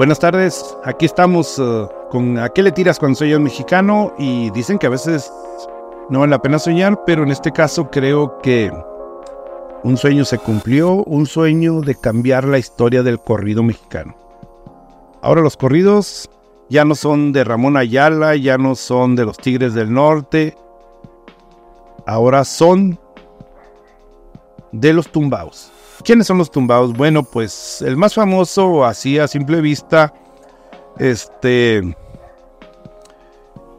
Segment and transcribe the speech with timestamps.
[0.00, 4.14] Buenas tardes, aquí estamos uh, con ¿A qué le tiras cuando soy yo mexicano?
[4.18, 5.30] Y dicen que a veces
[6.08, 8.72] no vale la pena soñar, pero en este caso creo que
[9.82, 14.16] un sueño se cumplió, un sueño de cambiar la historia del corrido mexicano.
[15.20, 16.30] Ahora los corridos
[16.70, 20.56] ya no son de Ramón Ayala, ya no son de los Tigres del Norte,
[22.06, 22.98] ahora son
[24.72, 25.70] de los tumbaos.
[26.04, 26.92] ¿Quiénes son los tumbados?
[26.94, 30.14] Bueno, pues el más famoso, así a simple vista,
[30.98, 31.96] este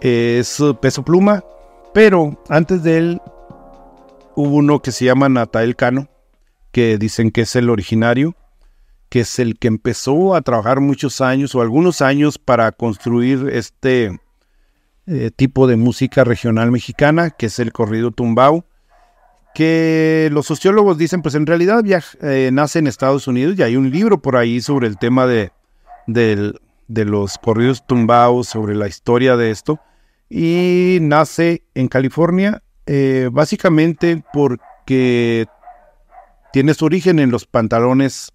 [0.00, 1.44] es Peso Pluma,
[1.92, 3.22] pero antes de él
[4.34, 6.08] hubo uno que se llama Natael Cano,
[6.72, 8.34] que dicen que es el originario,
[9.08, 14.18] que es el que empezó a trabajar muchos años o algunos años para construir este
[15.06, 18.64] eh, tipo de música regional mexicana, que es el corrido tumbao
[19.56, 21.82] que los sociólogos dicen, pues en realidad
[22.20, 25.50] eh, nace en Estados Unidos y hay un libro por ahí sobre el tema de,
[26.86, 29.80] los corridos tumbados, sobre la historia de esto,
[30.28, 35.46] y nace en California eh, básicamente porque
[36.52, 38.34] tiene su origen en los pantalones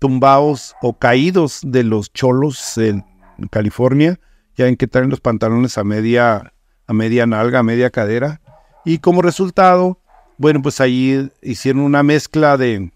[0.00, 3.04] tumbados o caídos de los cholos en
[3.52, 4.18] California,
[4.56, 6.52] ya en que traen los pantalones a media,
[6.88, 8.40] a media nalga, a media cadera,
[8.84, 10.01] y como resultado
[10.42, 12.90] bueno, pues ahí hicieron una mezcla de,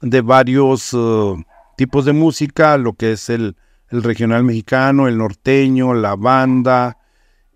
[0.00, 1.42] de varios uh,
[1.76, 3.56] tipos de música, lo que es el,
[3.90, 6.98] regional mexicano, el norteño, la banda,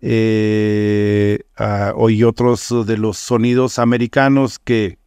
[0.01, 4.99] eh, ah, y otros de los sonidos americanos que,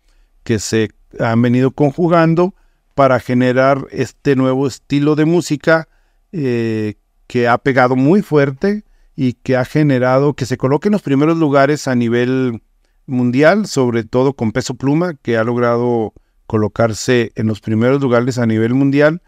[0.44, 2.54] que se han venido conjugando
[2.94, 5.88] para generar este nuevo estilo de música
[6.32, 6.94] eh,
[7.26, 8.82] que ha pegado muy fuerte
[9.14, 12.62] y que ha generado que se coloque en los primeros lugares a nivel
[13.10, 16.12] mundial, sobre todo con peso pluma, que ha logrado
[16.46, 19.22] colocarse en los primeros lugares a nivel mundial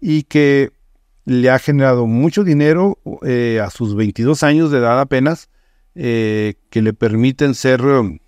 [0.00, 0.72] y que
[1.24, 5.48] le ha generado mucho dinero eh, a sus 22 años de edad apenas,
[5.94, 8.18] eh, que le permiten ser um,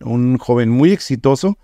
[0.00, 1.58] un joven muy exitoso.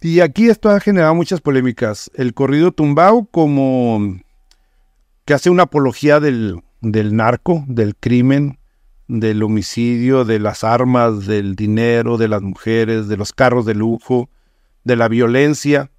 [0.00, 2.10] Y aquí esto ha generado muchas polémicas.
[2.14, 4.20] El corrido tumbao como
[5.24, 8.59] que hace una apología del, del narco, del crimen,
[9.10, 14.30] del homicidio, de las armas, del dinero, de las mujeres, de los carros de lujo,
[14.84, 15.90] de la violencia,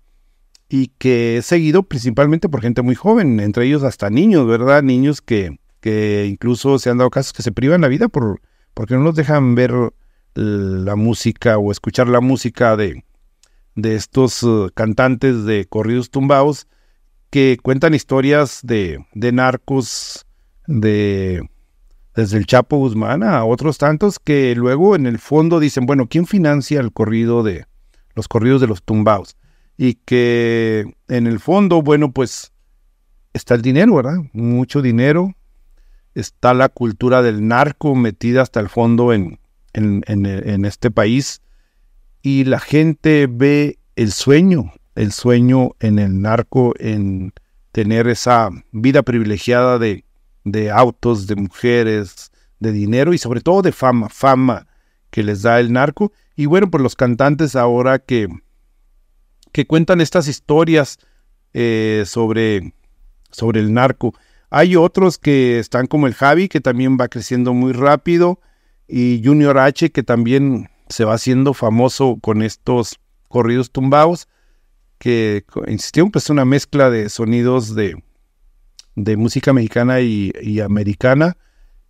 [0.70, 4.82] y que es seguido principalmente por gente muy joven, entre ellos hasta niños, ¿verdad?
[4.82, 8.42] Niños que, que incluso se han dado casos que se privan la vida por,
[8.74, 9.74] porque no los dejan ver
[10.34, 13.04] la música o escuchar la música de,
[13.76, 16.68] de estos uh, cantantes de corridos tumbados
[17.30, 20.26] que cuentan historias de, de narcos,
[20.68, 21.51] de
[22.16, 26.26] desde el Chapo Guzmán a otros tantos que luego en el fondo dicen, bueno, ¿quién
[26.26, 27.66] financia el corrido de
[28.16, 29.38] los corridos de los tumbaos?
[29.78, 32.52] Y que en el fondo, bueno, pues
[33.34, 34.18] está el dinero, ¿verdad?
[34.34, 35.34] Mucho dinero.
[36.14, 39.40] Está la cultura del narco metida hasta el fondo en,
[39.74, 41.42] en, en este país.
[42.22, 47.34] Y la gente ve el sueño, el sueño en el narco, en
[47.72, 50.04] tener esa vida privilegiada de
[50.44, 54.68] de autos, de mujeres, de dinero y sobre todo de fama, fama
[55.10, 56.12] que les da el narco.
[56.36, 58.28] Y bueno, pues los cantantes ahora que,
[59.52, 61.00] que cuentan estas historias
[61.54, 62.74] eh, sobre,
[63.32, 64.14] sobre el narco.
[64.50, 68.40] Hay otros que están como el Javi, que también va creciendo muy rápido,
[68.88, 74.28] y Junior H, que también se va haciendo famoso con estos corridos tumbados,
[74.98, 78.02] que insistimos, pues una mezcla de sonidos de,
[78.96, 81.38] de música mexicana y, americana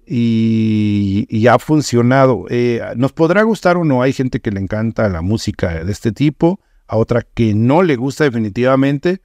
[0.05, 2.45] y, ha funcionado.
[2.49, 6.11] Eh, nos podrá gustar o no, hay gente que le encanta la música de este
[6.11, 9.21] tipo, a otra que no le gusta definitivamente,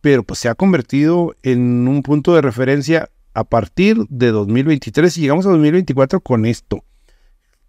[0.00, 5.20] pero pues se ha convertido en un punto de referencia a partir de 2023 y
[5.22, 6.84] llegamos a 2024 con esto.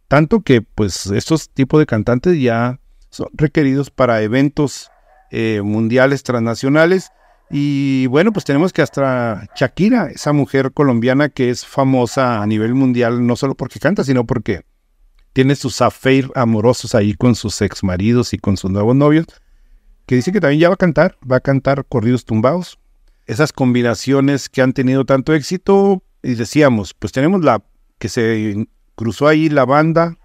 [0.07, 2.79] Tanto que pues estos tipos de cantantes ya
[3.09, 4.91] son requeridos para eventos
[5.31, 7.11] eh, mundiales transnacionales
[7.49, 12.73] y bueno, pues tenemos que hasta Shakira, esa mujer colombiana que es famosa a nivel
[12.73, 14.63] mundial, no solo porque canta, sino porque
[15.33, 19.27] tiene sus affairs amorosos ahí con sus ex maridos y con sus nuevos novios,
[20.05, 22.79] que dice que también ya va a cantar, va a cantar corridos tumbados.
[23.27, 27.63] Esas combinaciones que han tenido tanto éxito, y decíamos, pues tenemos la
[27.99, 30.17] que se cruzó ahí la banda,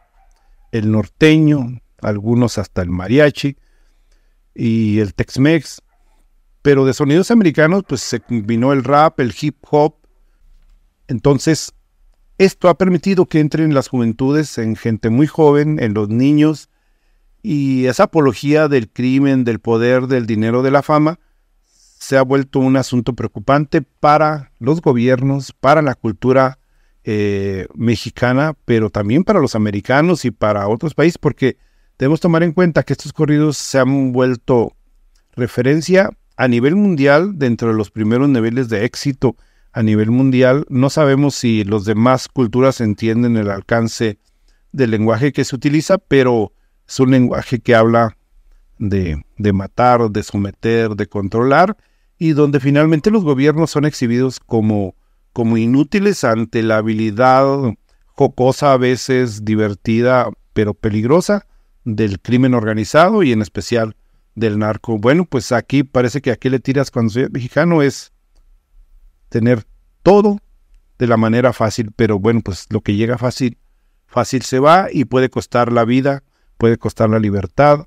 [0.72, 3.56] el norteño, algunos hasta el mariachi
[4.54, 5.82] y el Tex-Mex
[6.62, 9.94] pero de sonidos americanos, pues se combinó el rap, el hip hop.
[11.08, 11.72] Entonces,
[12.38, 16.68] esto ha permitido que entren las juventudes en gente muy joven, en los niños,
[17.42, 21.18] y esa apología del crimen, del poder, del dinero, de la fama,
[21.64, 26.58] se ha vuelto un asunto preocupante para los gobiernos, para la cultura
[27.04, 31.56] eh, mexicana, pero también para los americanos y para otros países, porque
[31.98, 34.74] debemos tomar en cuenta que estos corridos se han vuelto
[35.32, 39.36] referencia a nivel mundial dentro de los primeros niveles de éxito
[39.74, 40.64] a nivel mundial.
[40.70, 44.16] No sabemos si los demás culturas entienden el alcance
[44.72, 46.54] del lenguaje que se utiliza, pero
[46.88, 48.16] es un lenguaje que habla
[48.78, 51.76] de, de matar, de someter, de controlar,
[52.16, 54.94] y donde finalmente los gobiernos son exhibidos como,
[55.34, 57.44] como inútiles ante la habilidad
[58.06, 61.46] jocosa, a veces divertida, pero peligrosa
[61.84, 63.94] del crimen organizado y en especial
[64.34, 64.98] del narco.
[64.98, 68.12] Bueno, pues aquí parece que aquí le tiras cuando soy mexicano es
[69.28, 69.64] tener
[70.02, 70.38] todo
[70.98, 73.58] de la manera fácil, pero bueno, pues lo que llega fácil,
[74.06, 76.22] fácil se va y puede costar la vida,
[76.58, 77.86] puede costar la libertad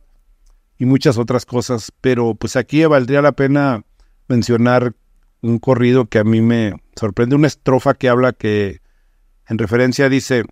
[0.77, 3.83] y muchas otras cosas, pero pues aquí valdría la pena
[4.27, 4.95] mencionar
[5.41, 8.81] un corrido que a mí me sorprende, una estrofa que habla que
[9.47, 10.45] en referencia dice,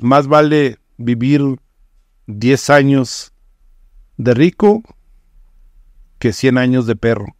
[0.00, 1.60] más vale vivir
[2.26, 3.32] 10 años
[4.16, 4.82] de rico
[6.20, 7.34] que 100 años de perro.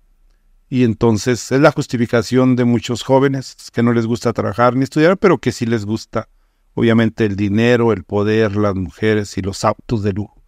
[0.69, 5.19] Y entonces es la justificación de muchos jóvenes que no les gusta trabajar ni estudiar,
[5.19, 6.29] pero que sí les gusta,
[6.75, 10.41] obviamente, el dinero, el poder, las mujeres y los autos de lujo.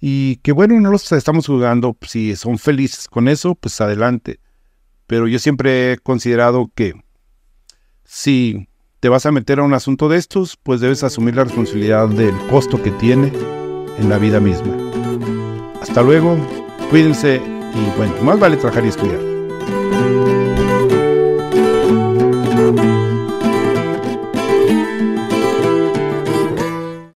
[0.00, 4.40] Y que bueno, no los estamos jugando, si son felices con eso, pues adelante.
[5.06, 6.94] Pero yo siempre he considerado que
[8.04, 12.08] si te vas a meter a un asunto de estos, pues debes asumir la responsabilidad
[12.08, 13.32] del costo que tiene
[13.98, 14.76] en la vida misma.
[15.80, 16.36] Hasta luego,
[16.90, 19.31] cuídense y bueno, más vale trabajar y estudiar.